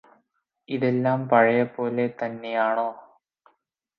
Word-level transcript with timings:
ഇതെല്ലാം 0.69 1.19
പഴയപോലെ 1.29 2.05
തന്നെയാണോ 2.21 2.89